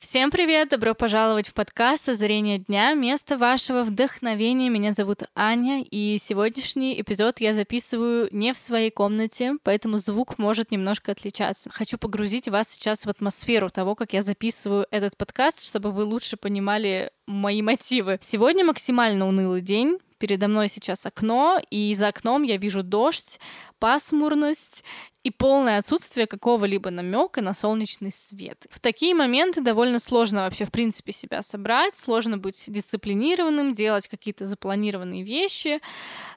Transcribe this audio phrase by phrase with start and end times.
[0.00, 0.70] Всем привет!
[0.70, 4.70] Добро пожаловать в подкаст «Озарение дня», место вашего вдохновения.
[4.70, 10.70] Меня зовут Аня, и сегодняшний эпизод я записываю не в своей комнате, поэтому звук может
[10.70, 11.68] немножко отличаться.
[11.70, 16.38] Хочу погрузить вас сейчас в атмосферу того, как я записываю этот подкаст, чтобы вы лучше
[16.38, 18.18] понимали мои мотивы.
[18.22, 23.40] Сегодня максимально унылый день, передо мной сейчас окно, и за окном я вижу дождь,
[23.80, 24.84] пасмурность
[25.24, 28.66] и полное отсутствие какого-либо намека на солнечный свет.
[28.70, 34.46] В такие моменты довольно сложно вообще, в принципе, себя собрать, сложно быть дисциплинированным, делать какие-то
[34.46, 35.80] запланированные вещи,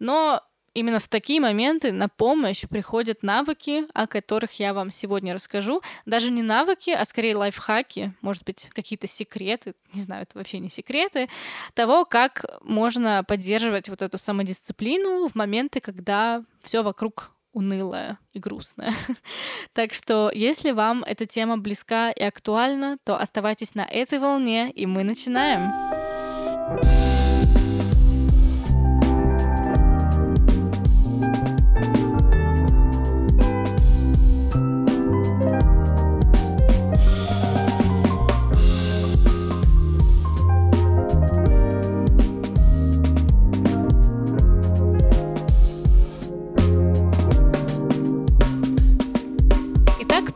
[0.00, 0.42] но
[0.74, 5.82] Именно в такие моменты на помощь приходят навыки, о которых я вам сегодня расскажу.
[6.06, 10.70] Даже не навыки, а скорее лайфхаки, может быть, какие-то секреты, не знаю, это вообще не
[10.70, 11.28] секреты,
[11.74, 18.92] того, как можно поддерживать вот эту самодисциплину в моменты, когда все вокруг унылая и грустная.
[19.72, 24.86] так что, если вам эта тема близка и актуальна, то оставайтесь на этой волне, и
[24.86, 27.07] мы начинаем.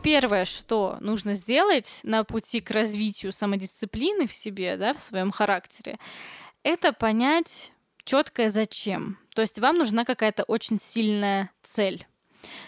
[0.03, 5.97] Первое, что нужно сделать на пути к развитию самодисциплины в себе, да, в своем характере,
[6.61, 7.71] это понять
[8.03, 9.17] четкое зачем.
[9.33, 12.05] То есть вам нужна какая-то очень сильная цель.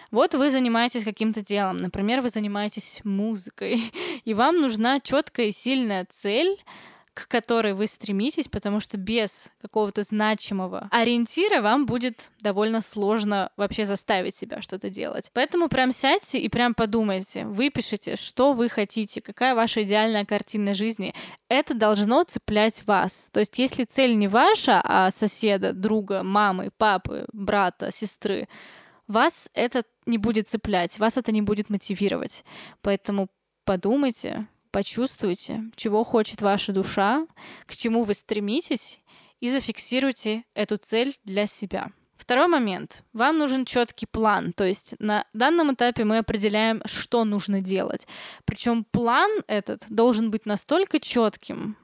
[0.09, 3.83] Вот вы занимаетесь каким-то делом, например, вы занимаетесь музыкой,
[4.23, 6.57] и вам нужна четкая и сильная цель,
[7.15, 13.85] к которой вы стремитесь, потому что без какого-то значимого ориентира вам будет довольно сложно вообще
[13.85, 15.31] заставить себя что-то делать.
[15.33, 21.15] Поэтому прям сядьте и прям подумайте, выпишите, что вы хотите, какая ваша идеальная картина жизни.
[21.47, 23.29] Это должно цеплять вас.
[23.31, 28.49] То есть если цель не ваша, а соседа, друга, мамы, папы, брата, сестры,
[29.07, 32.43] вас это не будет цеплять, вас это не будет мотивировать.
[32.81, 33.29] Поэтому
[33.63, 37.27] подумайте, почувствуйте, чего хочет ваша душа,
[37.65, 38.99] к чему вы стремитесь,
[39.39, 41.93] и зафиксируйте эту цель для себя.
[42.17, 43.05] Второй момент.
[43.13, 44.51] Вам нужен четкий план.
[44.51, 48.05] То есть на данном этапе мы определяем, что нужно делать.
[48.43, 51.77] Причем план этот должен быть настолько четким,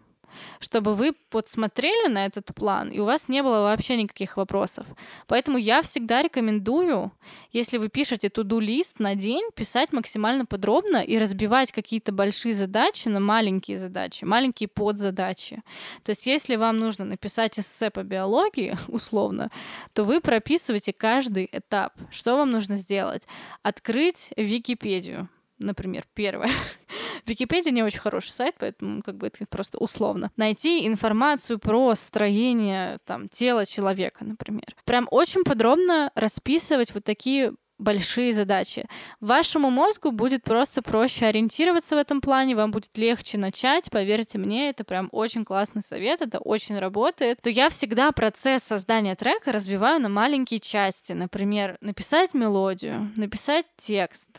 [0.60, 4.86] чтобы вы подсмотрели на этот план, и у вас не было вообще никаких вопросов.
[5.28, 7.12] Поэтому я всегда рекомендую,
[7.52, 13.20] если вы пишете туду-лист на день, писать максимально подробно и разбивать какие-то большие задачи на
[13.20, 15.64] маленькие задачи, маленькие подзадачи.
[16.04, 19.50] То есть если вам нужно написать эссе по биологии, условно,
[19.94, 23.28] то вы прописываете каждый этап, что вам нужно сделать.
[23.64, 25.30] Открыть Википедию,
[25.62, 26.50] например, первое.
[27.26, 30.32] Википедия не очень хороший сайт, поэтому как бы это просто условно.
[30.38, 34.76] Найти информацию про строение там, тела человека, например.
[34.86, 38.88] Прям очень подробно расписывать вот такие большие задачи.
[39.20, 44.70] Вашему мозгу будет просто проще ориентироваться в этом плане, вам будет легче начать, поверьте мне,
[44.70, 47.42] это прям очень классный совет, это очень работает.
[47.42, 51.14] То я всегда процесс создания трека разбиваю на маленькие части.
[51.14, 54.30] Например, написать мелодию, написать текст,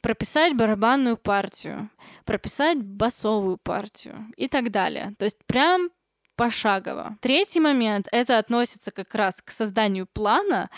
[0.00, 1.90] прописать барабанную партию,
[2.24, 5.14] прописать басовую партию и так далее.
[5.18, 5.90] То есть прям
[6.36, 7.18] пошагово.
[7.20, 10.70] Третий момент, это относится как раз к созданию плана,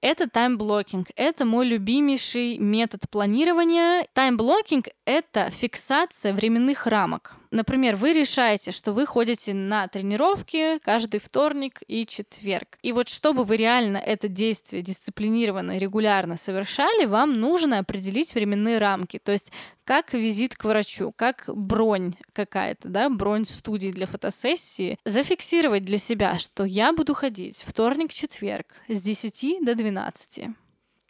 [0.00, 1.08] это time-blocking.
[1.14, 4.06] Это мой любимейший метод планирования.
[4.14, 7.36] Time-blocking— это фиксация временных рамок.
[7.50, 12.78] Например, вы решаете, что вы ходите на тренировки каждый вторник и четверг.
[12.82, 18.78] И вот чтобы вы реально это действие дисциплинированно и регулярно совершали, вам нужно определить временные
[18.78, 19.18] рамки.
[19.18, 19.52] То есть
[19.84, 26.38] как визит к врачу, как бронь какая-то, да, бронь студии для фотосессии, зафиксировать для себя,
[26.38, 30.42] что я буду ходить вторник-четверг с 10 до 12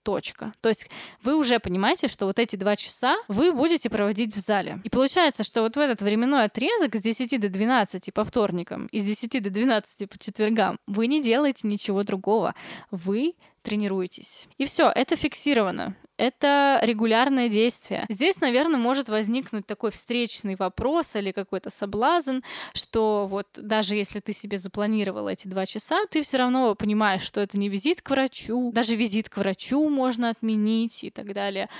[0.02, 0.52] точка.
[0.60, 0.88] То есть
[1.22, 4.80] вы уже понимаете, что вот эти два часа вы будете проводить в зале.
[4.84, 9.00] И получается, что вот в этот временной отрезок с 10 до 12 по вторникам и
[9.00, 12.54] с 10 до 12 по четвергам вы не делаете ничего другого.
[12.90, 14.48] Вы тренируетесь.
[14.58, 18.04] И все, это фиксировано это регулярное действие.
[18.10, 22.40] Здесь, наверное, может возникнуть такой встречный вопрос или какой-то соблазн,
[22.74, 27.40] что вот даже если ты себе запланировал эти два часа, ты все равно понимаешь, что
[27.40, 31.70] это не визит к врачу, даже визит к врачу можно отменить и так далее.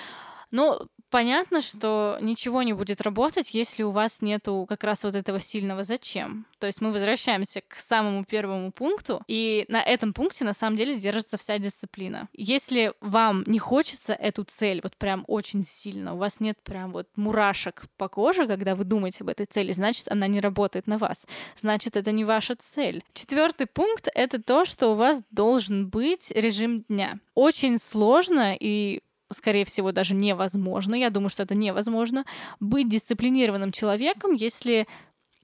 [0.51, 5.41] Но Понятно, что ничего не будет работать, если у вас нету как раз вот этого
[5.41, 6.47] сильного зачем.
[6.61, 10.97] То есть мы возвращаемся к самому первому пункту, и на этом пункте на самом деле
[10.97, 12.29] держится вся дисциплина.
[12.33, 17.09] Если вам не хочется эту цель вот прям очень сильно, у вас нет прям вот
[17.17, 21.27] мурашек по коже, когда вы думаете об этой цели, значит, она не работает на вас.
[21.57, 23.03] Значит, это не ваша цель.
[23.15, 27.19] Четвертый пункт— это то, что у вас должен быть режим дня.
[27.35, 29.01] Очень сложно и
[29.33, 32.25] скорее всего, даже невозможно, я думаю, что это невозможно,
[32.59, 34.87] быть дисциплинированным человеком, если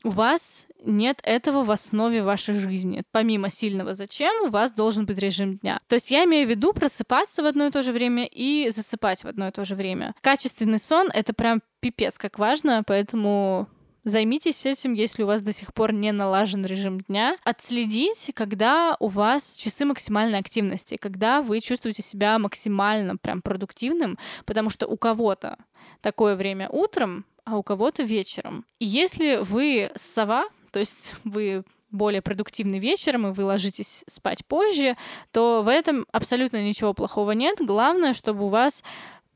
[0.04, 3.02] у вас нет этого в основе вашей жизни.
[3.10, 5.80] Помимо сильного зачем, у вас должен быть режим дня.
[5.88, 9.24] То есть я имею в виду просыпаться в одно и то же время и засыпать
[9.24, 10.14] в одно и то же время.
[10.20, 13.68] Качественный сон— это прям пипец как важно, поэтому
[14.06, 17.36] Займитесь этим, если у вас до сих пор не налажен режим дня.
[17.42, 24.70] Отследите, когда у вас часы максимальной активности, когда вы чувствуете себя максимально прям продуктивным, потому
[24.70, 25.58] что у кого-то
[26.02, 28.64] такое время утром, а у кого-то вечером.
[28.78, 34.96] И если вы сова, то есть вы более продуктивный вечером, и вы ложитесь спать позже,
[35.32, 37.58] то в этом абсолютно ничего плохого нет.
[37.58, 38.84] Главное, чтобы у вас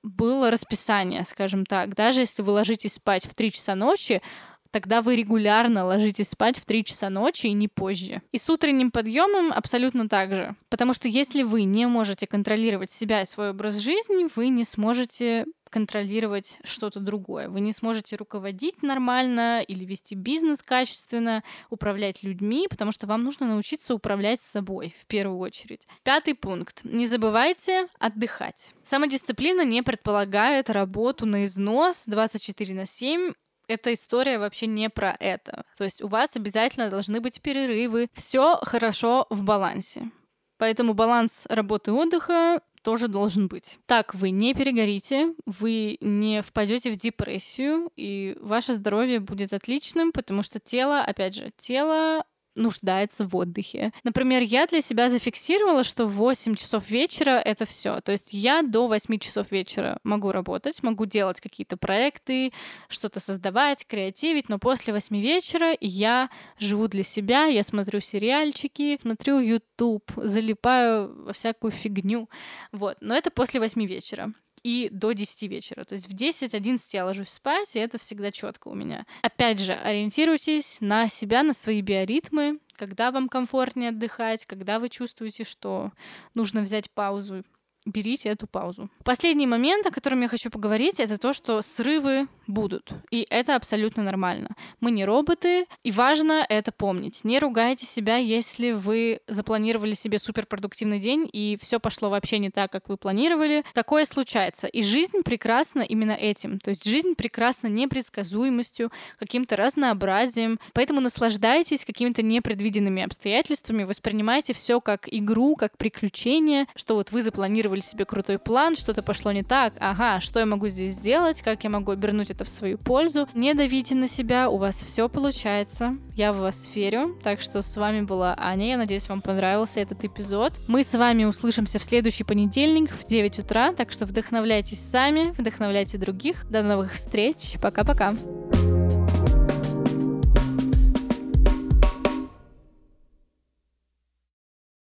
[0.04, 1.96] было расписание, скажем так.
[1.96, 4.22] Даже если вы ложитесь спать в 3 часа ночи,
[4.70, 8.22] тогда вы регулярно ложитесь спать в 3 часа ночи и не позже.
[8.32, 10.54] И с утренним подъемом абсолютно так же.
[10.68, 15.46] Потому что если вы не можете контролировать себя и свой образ жизни, вы не сможете
[15.70, 17.48] контролировать что-то другое.
[17.48, 23.46] Вы не сможете руководить нормально или вести бизнес качественно, управлять людьми, потому что вам нужно
[23.46, 25.86] научиться управлять собой в первую очередь.
[26.02, 26.80] Пятый пункт.
[26.82, 28.74] Не забывайте отдыхать.
[28.82, 33.32] Самодисциплина не предполагает работу на износ 24 на 7
[33.70, 35.64] эта история вообще не про это.
[35.78, 38.08] То есть у вас обязательно должны быть перерывы.
[38.14, 40.10] Все хорошо в балансе.
[40.58, 43.78] Поэтому баланс работы и отдыха тоже должен быть.
[43.86, 50.42] Так вы не перегорите, вы не впадете в депрессию, и ваше здоровье будет отличным, потому
[50.42, 52.24] что тело, опять же, тело
[52.54, 53.92] нуждается в отдыхе.
[54.04, 58.00] Например, я для себя зафиксировала, что в 8 часов вечера это все.
[58.00, 62.52] То есть я до 8 часов вечера могу работать, могу делать какие-то проекты,
[62.88, 69.40] что-то создавать, креативить, но после 8 вечера я живу для себя, я смотрю сериальчики, смотрю
[69.40, 72.28] YouTube, залипаю во всякую фигню.
[72.72, 72.96] Вот.
[73.00, 75.84] Но это после 8 вечера и до 10 вечера.
[75.84, 79.06] То есть в 10-11 я ложусь спать, и это всегда четко у меня.
[79.22, 85.44] Опять же, ориентируйтесь на себя, на свои биоритмы, когда вам комфортнее отдыхать, когда вы чувствуете,
[85.44, 85.92] что
[86.34, 87.44] нужно взять паузу
[87.86, 88.90] берите эту паузу.
[89.04, 92.92] Последний момент, о котором я хочу поговорить, это то, что срывы будут.
[93.10, 94.50] И это абсолютно нормально.
[94.80, 97.24] Мы не роботы, и важно это помнить.
[97.24, 102.70] Не ругайте себя, если вы запланировали себе суперпродуктивный день, и все пошло вообще не так,
[102.70, 103.64] как вы планировали.
[103.74, 104.66] Такое случается.
[104.66, 106.58] И жизнь прекрасна именно этим.
[106.58, 110.58] То есть жизнь прекрасна непредсказуемостью, каким-то разнообразием.
[110.72, 117.80] Поэтому наслаждайтесь какими-то непредвиденными обстоятельствами, воспринимайте все как игру, как приключение, что вот вы запланировали
[117.80, 121.70] себе крутой план, что-то пошло не так, ага, что я могу здесь сделать, как я
[121.70, 123.28] могу обернуть это это в свою пользу.
[123.34, 125.96] Не давите на себя, у вас все получается.
[126.14, 127.18] Я в вас верю.
[127.22, 128.68] Так что с вами была Аня.
[128.68, 130.54] Я надеюсь, вам понравился этот эпизод.
[130.66, 133.72] Мы с вами услышимся в следующий понедельник в 9 утра.
[133.74, 136.48] Так что вдохновляйтесь сами, вдохновляйте других.
[136.48, 137.56] До новых встреч.
[137.60, 138.14] Пока-пока.